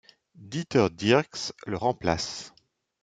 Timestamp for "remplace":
1.77-2.55